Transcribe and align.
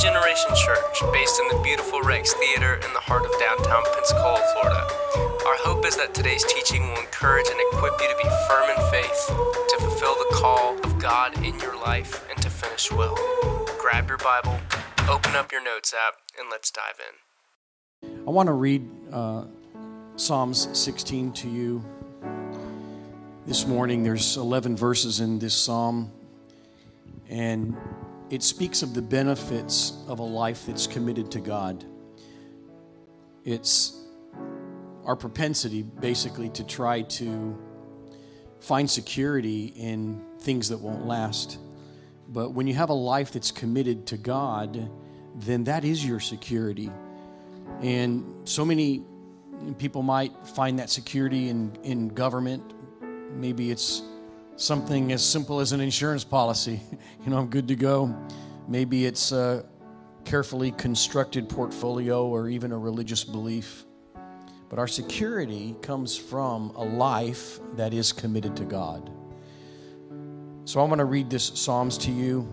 Generation 0.00 0.48
Church, 0.56 1.02
based 1.12 1.38
in 1.38 1.48
the 1.54 1.62
beautiful 1.62 2.00
Rex 2.00 2.32
Theater 2.32 2.76
in 2.76 2.92
the 2.94 3.00
heart 3.00 3.26
of 3.26 3.32
downtown 3.38 3.82
Pensacola, 3.94 4.40
Florida. 4.54 4.88
Our 5.44 5.58
hope 5.60 5.84
is 5.84 5.94
that 5.98 6.14
today's 6.14 6.42
teaching 6.44 6.88
will 6.88 7.00
encourage 7.00 7.44
and 7.50 7.60
equip 7.68 8.00
you 8.00 8.08
to 8.08 8.16
be 8.16 8.28
firm 8.48 8.70
in 8.70 8.90
faith, 8.90 9.26
to 9.28 9.76
fulfill 9.78 10.14
the 10.14 10.36
call 10.36 10.78
of 10.84 10.98
God 10.98 11.36
in 11.44 11.58
your 11.60 11.78
life, 11.78 12.26
and 12.30 12.40
to 12.40 12.48
finish 12.48 12.90
well. 12.90 13.14
Grab 13.78 14.08
your 14.08 14.16
Bible, 14.16 14.58
open 15.06 15.36
up 15.36 15.52
your 15.52 15.62
notes 15.62 15.92
app, 15.92 16.14
and 16.38 16.48
let's 16.50 16.70
dive 16.70 16.98
in. 18.02 18.24
I 18.26 18.30
want 18.30 18.46
to 18.46 18.54
read 18.54 18.88
uh, 19.12 19.44
Psalms 20.16 20.66
16 20.72 21.32
to 21.32 21.48
you 21.50 21.84
this 23.46 23.66
morning. 23.66 24.02
There's 24.02 24.38
11 24.38 24.76
verses 24.76 25.20
in 25.20 25.38
this 25.38 25.54
psalm, 25.54 26.10
and 27.28 27.76
it 28.30 28.44
speaks 28.44 28.82
of 28.82 28.94
the 28.94 29.02
benefits 29.02 29.94
of 30.06 30.20
a 30.20 30.24
life 30.24 30.64
that's 30.66 30.86
committed 30.86 31.32
to 31.32 31.40
God. 31.40 31.84
It's 33.44 34.04
our 35.04 35.16
propensity, 35.16 35.82
basically, 35.82 36.48
to 36.50 36.64
try 36.64 37.02
to 37.02 37.58
find 38.60 38.88
security 38.88 39.66
in 39.76 40.24
things 40.38 40.68
that 40.68 40.78
won't 40.78 41.06
last. 41.06 41.58
But 42.28 42.50
when 42.50 42.68
you 42.68 42.74
have 42.74 42.90
a 42.90 42.94
life 42.94 43.32
that's 43.32 43.50
committed 43.50 44.06
to 44.08 44.16
God, 44.16 44.88
then 45.34 45.64
that 45.64 45.84
is 45.84 46.06
your 46.06 46.20
security. 46.20 46.90
And 47.82 48.48
so 48.48 48.64
many 48.64 49.02
people 49.78 50.02
might 50.02 50.46
find 50.46 50.78
that 50.78 50.90
security 50.90 51.48
in, 51.48 51.76
in 51.82 52.08
government. 52.08 52.74
Maybe 53.32 53.72
it's 53.72 54.02
something 54.60 55.10
as 55.12 55.24
simple 55.24 55.58
as 55.60 55.72
an 55.72 55.80
insurance 55.80 56.22
policy. 56.22 56.80
you 57.24 57.30
know, 57.30 57.38
I'm 57.38 57.48
good 57.48 57.66
to 57.68 57.76
go. 57.76 58.14
Maybe 58.68 59.06
it's 59.06 59.32
a 59.32 59.64
carefully 60.24 60.70
constructed 60.72 61.48
portfolio 61.48 62.26
or 62.26 62.48
even 62.48 62.70
a 62.72 62.78
religious 62.78 63.24
belief. 63.24 63.84
But 64.68 64.78
our 64.78 64.86
security 64.86 65.74
comes 65.82 66.16
from 66.16 66.70
a 66.76 66.84
life 66.84 67.58
that 67.74 67.94
is 67.94 68.12
committed 68.12 68.54
to 68.56 68.64
God. 68.64 69.10
So 70.66 70.80
I'm 70.80 70.88
going 70.88 70.98
to 70.98 71.06
read 71.06 71.30
this 71.30 71.46
Psalms 71.54 71.98
to 71.98 72.12
you. 72.12 72.46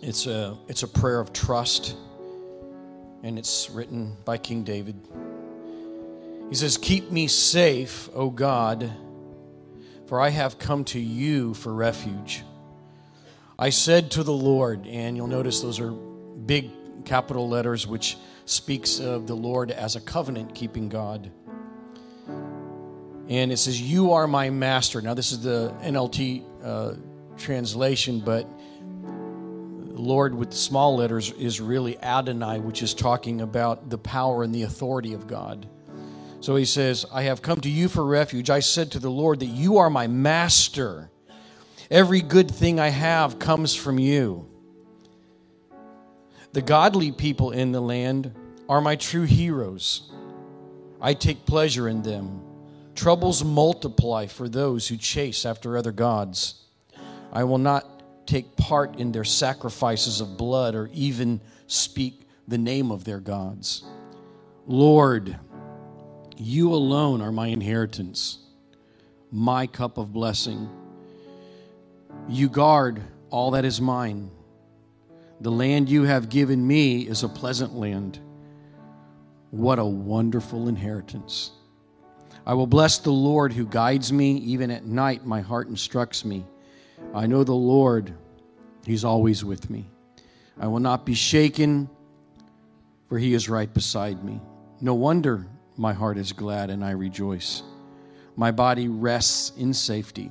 It's 0.00 0.26
a, 0.26 0.56
it's 0.68 0.84
a 0.84 0.88
prayer 0.88 1.20
of 1.20 1.32
trust, 1.34 1.96
and 3.22 3.38
it's 3.38 3.68
written 3.68 4.16
by 4.24 4.38
King 4.38 4.62
David. 4.62 4.96
He 6.48 6.54
says, 6.54 6.78
Keep 6.78 7.10
me 7.10 7.26
safe, 7.26 8.08
O 8.14 8.30
God 8.30 8.90
for 10.10 10.20
I 10.20 10.30
have 10.30 10.58
come 10.58 10.82
to 10.86 10.98
you 10.98 11.54
for 11.54 11.72
refuge. 11.72 12.42
I 13.56 13.70
said 13.70 14.10
to 14.10 14.24
the 14.24 14.32
Lord, 14.32 14.84
and 14.88 15.16
you'll 15.16 15.28
notice 15.28 15.60
those 15.60 15.78
are 15.78 15.92
big 15.92 16.72
capital 17.04 17.48
letters, 17.48 17.86
which 17.86 18.16
speaks 18.44 18.98
of 18.98 19.28
the 19.28 19.36
Lord 19.36 19.70
as 19.70 19.94
a 19.94 20.00
covenant 20.00 20.52
keeping 20.52 20.88
God. 20.88 21.30
And 23.28 23.52
it 23.52 23.58
says, 23.58 23.80
You 23.80 24.10
are 24.10 24.26
my 24.26 24.50
master. 24.50 25.00
Now, 25.00 25.14
this 25.14 25.30
is 25.30 25.44
the 25.44 25.72
NLT 25.80 26.44
uh, 26.64 26.94
translation, 27.36 28.18
but 28.18 28.48
Lord 28.82 30.34
with 30.34 30.52
small 30.52 30.96
letters 30.96 31.30
is 31.34 31.60
really 31.60 31.96
Adonai, 32.02 32.58
which 32.58 32.82
is 32.82 32.94
talking 32.94 33.42
about 33.42 33.88
the 33.90 33.98
power 33.98 34.42
and 34.42 34.52
the 34.52 34.64
authority 34.64 35.12
of 35.12 35.28
God. 35.28 35.68
So 36.40 36.56
he 36.56 36.64
says, 36.64 37.04
I 37.12 37.22
have 37.24 37.42
come 37.42 37.60
to 37.60 37.70
you 37.70 37.88
for 37.88 38.04
refuge. 38.04 38.48
I 38.48 38.60
said 38.60 38.92
to 38.92 38.98
the 38.98 39.10
Lord 39.10 39.40
that 39.40 39.46
you 39.46 39.78
are 39.78 39.90
my 39.90 40.06
master. 40.06 41.10
Every 41.90 42.22
good 42.22 42.50
thing 42.50 42.80
I 42.80 42.88
have 42.88 43.38
comes 43.38 43.74
from 43.74 43.98
you. 43.98 44.46
The 46.52 46.62
godly 46.62 47.12
people 47.12 47.50
in 47.50 47.72
the 47.72 47.80
land 47.80 48.34
are 48.68 48.80
my 48.80 48.96
true 48.96 49.24
heroes. 49.24 50.10
I 51.00 51.14
take 51.14 51.46
pleasure 51.46 51.88
in 51.88 52.02
them. 52.02 52.42
Troubles 52.94 53.44
multiply 53.44 54.26
for 54.26 54.48
those 54.48 54.88
who 54.88 54.96
chase 54.96 55.44
after 55.46 55.76
other 55.76 55.92
gods. 55.92 56.66
I 57.32 57.44
will 57.44 57.58
not 57.58 58.26
take 58.26 58.56
part 58.56 58.98
in 58.98 59.12
their 59.12 59.24
sacrifices 59.24 60.20
of 60.20 60.36
blood 60.36 60.74
or 60.74 60.88
even 60.92 61.40
speak 61.66 62.28
the 62.48 62.58
name 62.58 62.90
of 62.90 63.04
their 63.04 63.20
gods. 63.20 63.84
Lord, 64.66 65.38
you 66.40 66.72
alone 66.72 67.20
are 67.20 67.30
my 67.30 67.48
inheritance, 67.48 68.38
my 69.30 69.66
cup 69.66 69.98
of 69.98 70.12
blessing. 70.12 70.68
You 72.28 72.48
guard 72.48 73.02
all 73.28 73.50
that 73.50 73.66
is 73.66 73.80
mine. 73.80 74.30
The 75.42 75.50
land 75.50 75.90
you 75.90 76.04
have 76.04 76.30
given 76.30 76.66
me 76.66 77.02
is 77.02 77.22
a 77.22 77.28
pleasant 77.28 77.74
land. 77.74 78.18
What 79.50 79.78
a 79.78 79.84
wonderful 79.84 80.68
inheritance. 80.68 81.50
I 82.46 82.54
will 82.54 82.66
bless 82.66 82.98
the 82.98 83.10
Lord 83.10 83.52
who 83.52 83.66
guides 83.66 84.10
me. 84.10 84.38
Even 84.38 84.70
at 84.70 84.86
night, 84.86 85.26
my 85.26 85.42
heart 85.42 85.68
instructs 85.68 86.24
me. 86.24 86.46
I 87.14 87.26
know 87.26 87.44
the 87.44 87.52
Lord, 87.52 88.14
He's 88.86 89.04
always 89.04 89.44
with 89.44 89.68
me. 89.68 89.90
I 90.58 90.66
will 90.68 90.80
not 90.80 91.04
be 91.04 91.14
shaken, 91.14 91.88
for 93.08 93.18
He 93.18 93.34
is 93.34 93.50
right 93.50 93.72
beside 93.72 94.24
me. 94.24 94.40
No 94.80 94.94
wonder 94.94 95.46
my 95.80 95.94
heart 95.94 96.18
is 96.18 96.30
glad 96.30 96.68
and 96.68 96.84
I 96.84 96.90
rejoice. 96.90 97.62
My 98.36 98.50
body 98.50 98.88
rests 98.88 99.56
in 99.56 99.72
safety, 99.72 100.30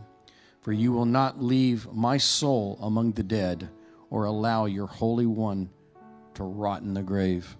for 0.61 0.71
you 0.71 0.91
will 0.91 1.07
not 1.07 1.41
leave 1.41 1.91
my 1.91 2.17
soul 2.17 2.77
among 2.83 3.13
the 3.13 3.23
dead 3.23 3.67
or 4.11 4.25
allow 4.25 4.65
your 4.65 4.85
Holy 4.85 5.25
One 5.25 5.71
to 6.35 6.43
rot 6.43 6.83
in 6.83 6.93
the 6.93 7.01
grave. 7.01 7.57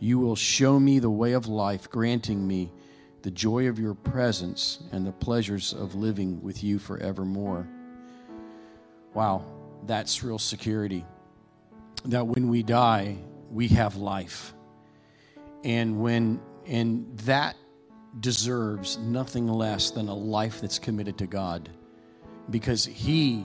You 0.00 0.18
will 0.18 0.34
show 0.34 0.80
me 0.80 0.98
the 0.98 1.08
way 1.08 1.34
of 1.34 1.46
life, 1.46 1.88
granting 1.88 2.44
me 2.44 2.72
the 3.22 3.30
joy 3.30 3.68
of 3.68 3.78
your 3.78 3.94
presence 3.94 4.80
and 4.90 5.06
the 5.06 5.12
pleasures 5.12 5.72
of 5.72 5.94
living 5.94 6.42
with 6.42 6.64
you 6.64 6.80
forevermore. 6.80 7.68
Wow, 9.14 9.44
that's 9.86 10.24
real 10.24 10.40
security. 10.40 11.06
That 12.06 12.26
when 12.26 12.48
we 12.48 12.64
die, 12.64 13.18
we 13.48 13.68
have 13.68 13.94
life. 13.94 14.54
And 15.64 16.00
when 16.00 16.40
and 16.68 17.18
that 17.20 17.56
deserves 18.20 18.98
nothing 18.98 19.48
less 19.48 19.90
than 19.90 20.08
a 20.08 20.14
life 20.14 20.60
that's 20.60 20.78
committed 20.78 21.18
to 21.18 21.26
God. 21.26 21.68
Because 22.50 22.84
He, 22.84 23.44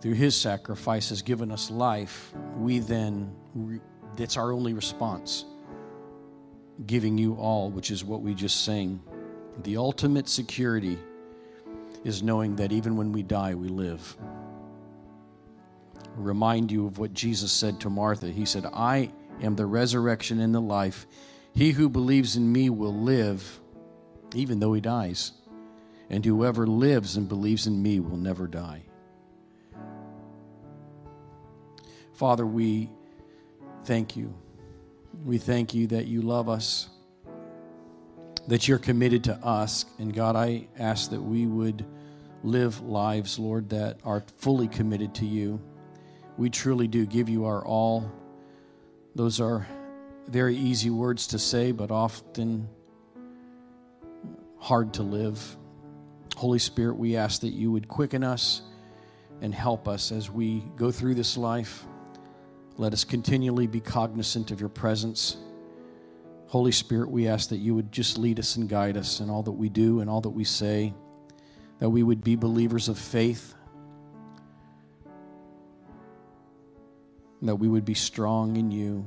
through 0.00 0.14
His 0.14 0.36
sacrifice, 0.36 1.08
has 1.08 1.20
given 1.20 1.50
us 1.50 1.70
life. 1.70 2.32
We 2.56 2.78
then, 2.78 3.34
that's 4.16 4.36
our 4.36 4.52
only 4.52 4.72
response. 4.72 5.44
Giving 6.86 7.18
you 7.18 7.34
all, 7.34 7.70
which 7.70 7.90
is 7.90 8.04
what 8.04 8.22
we 8.22 8.34
just 8.34 8.64
sang. 8.64 9.02
The 9.62 9.76
ultimate 9.76 10.28
security 10.28 10.98
is 12.04 12.22
knowing 12.22 12.56
that 12.56 12.72
even 12.72 12.96
when 12.96 13.12
we 13.12 13.22
die, 13.22 13.54
we 13.54 13.68
live. 13.68 14.16
Remind 16.16 16.70
you 16.70 16.86
of 16.86 16.98
what 16.98 17.12
Jesus 17.12 17.50
said 17.50 17.80
to 17.80 17.90
Martha. 17.90 18.28
He 18.30 18.44
said, 18.44 18.66
I 18.66 19.10
am 19.42 19.56
the 19.56 19.66
resurrection 19.66 20.40
and 20.40 20.54
the 20.54 20.60
life. 20.60 21.06
He 21.54 21.70
who 21.70 21.88
believes 21.88 22.36
in 22.36 22.50
me 22.50 22.68
will 22.70 22.94
live 22.94 23.60
even 24.34 24.58
though 24.58 24.72
he 24.72 24.80
dies. 24.80 25.32
And 26.10 26.24
whoever 26.24 26.66
lives 26.66 27.16
and 27.16 27.28
believes 27.28 27.66
in 27.66 27.82
me 27.82 28.00
will 28.00 28.16
never 28.16 28.46
die. 28.46 28.82
Father, 32.12 32.46
we 32.46 32.90
thank 33.84 34.16
you. 34.16 34.34
We 35.24 35.38
thank 35.38 35.74
you 35.74 35.86
that 35.88 36.06
you 36.06 36.22
love 36.22 36.48
us, 36.48 36.88
that 38.48 38.68
you're 38.68 38.78
committed 38.78 39.24
to 39.24 39.34
us. 39.36 39.86
And 39.98 40.12
God, 40.12 40.36
I 40.36 40.68
ask 40.78 41.10
that 41.10 41.22
we 41.22 41.46
would 41.46 41.86
live 42.42 42.80
lives, 42.82 43.38
Lord, 43.38 43.70
that 43.70 43.98
are 44.04 44.24
fully 44.38 44.68
committed 44.68 45.14
to 45.16 45.26
you. 45.26 45.60
We 46.36 46.50
truly 46.50 46.86
do 46.86 47.06
give 47.06 47.28
you 47.28 47.46
our 47.46 47.64
all. 47.64 48.12
Those 49.14 49.40
are 49.40 49.66
very 50.28 50.56
easy 50.56 50.90
words 50.90 51.28
to 51.28 51.38
say, 51.38 51.72
but 51.72 51.90
often 51.90 52.68
hard 54.58 54.94
to 54.94 55.02
live. 55.02 55.56
Holy 56.36 56.58
Spirit, 56.58 56.96
we 56.96 57.16
ask 57.16 57.42
that 57.42 57.50
you 57.50 57.70
would 57.70 57.86
quicken 57.86 58.24
us 58.24 58.62
and 59.40 59.54
help 59.54 59.86
us 59.86 60.10
as 60.10 60.30
we 60.30 60.60
go 60.76 60.90
through 60.90 61.14
this 61.14 61.36
life. 61.36 61.84
Let 62.76 62.92
us 62.92 63.04
continually 63.04 63.66
be 63.66 63.80
cognizant 63.80 64.50
of 64.50 64.60
your 64.60 64.70
presence. 64.70 65.36
Holy 66.46 66.72
Spirit, 66.72 67.10
we 67.10 67.28
ask 67.28 67.50
that 67.50 67.58
you 67.58 67.74
would 67.74 67.92
just 67.92 68.16
lead 68.18 68.38
us 68.38 68.56
and 68.56 68.68
guide 68.68 68.96
us 68.96 69.20
in 69.20 69.28
all 69.28 69.42
that 69.42 69.52
we 69.52 69.68
do 69.68 70.00
and 70.00 70.08
all 70.08 70.22
that 70.22 70.30
we 70.30 70.44
say, 70.44 70.94
that 71.78 71.90
we 71.90 72.02
would 72.02 72.24
be 72.24 72.36
believers 72.36 72.88
of 72.88 72.98
faith, 72.98 73.54
that 77.42 77.56
we 77.56 77.68
would 77.68 77.84
be 77.84 77.94
strong 77.94 78.56
in 78.56 78.70
you 78.70 79.06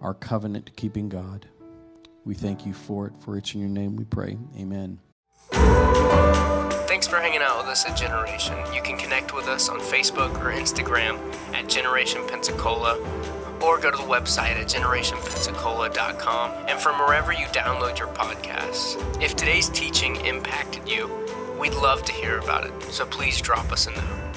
our 0.00 0.14
covenant 0.14 0.74
keeping 0.76 1.08
God. 1.08 1.46
We 2.24 2.34
thank 2.34 2.66
you 2.66 2.72
for 2.72 3.06
it, 3.06 3.12
for 3.20 3.36
it's 3.36 3.54
in 3.54 3.60
your 3.60 3.68
name 3.68 3.96
we 3.96 4.04
pray. 4.04 4.36
Amen. 4.58 4.98
Thanks 6.96 7.06
for 7.06 7.16
hanging 7.16 7.42
out 7.42 7.58
with 7.58 7.66
us 7.66 7.84
at 7.86 7.96
Generation. 7.96 8.56
You 8.74 8.82
can 8.82 8.96
connect 8.96 9.34
with 9.34 9.46
us 9.46 9.68
on 9.68 9.80
Facebook 9.80 10.32
or 10.40 10.50
Instagram 10.50 11.18
at 11.54 11.68
Generation 11.68 12.22
Pensacola 12.26 12.98
or 13.62 13.78
go 13.78 13.90
to 13.90 13.96
the 13.96 14.02
website 14.02 14.56
at 14.56 14.66
generationpensacola.com 14.66 16.50
and 16.68 16.78
from 16.78 16.98
wherever 16.98 17.32
you 17.32 17.46
download 17.46 17.98
your 17.98 18.08
podcasts. 18.08 18.96
If 19.22 19.36
today's 19.36 19.68
teaching 19.70 20.16
impacted 20.24 20.88
you, 20.88 21.10
we'd 21.58 21.74
love 21.74 22.02
to 22.04 22.12
hear 22.12 22.38
about 22.38 22.66
it, 22.66 22.82
so 22.84 23.06
please 23.06 23.40
drop 23.40 23.72
us 23.72 23.86
a 23.86 23.90
note. 23.90 24.36